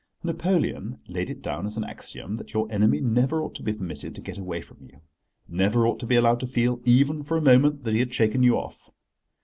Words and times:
Napoleon 0.23 0.97
laid 1.07 1.29
it 1.29 1.43
down 1.43 1.67
as 1.67 1.77
an 1.77 1.83
axiom 1.83 2.37
that 2.37 2.53
your 2.55 2.65
enemy 2.71 2.99
never 2.99 3.39
ought 3.43 3.53
to 3.53 3.61
be 3.61 3.71
permitted 3.71 4.15
to 4.15 4.21
get 4.21 4.39
away 4.39 4.59
from 4.59 4.79
you—never 4.81 5.85
ought 5.85 5.99
to 5.99 6.07
be 6.07 6.15
allowed 6.15 6.39
to 6.39 6.47
feel, 6.47 6.81
even 6.85 7.21
for 7.21 7.37
a 7.37 7.39
moment, 7.41 7.83
that 7.83 7.93
he 7.93 7.99
had 7.99 8.11
shaken 8.11 8.41
you 8.41 8.57
off. 8.57 8.89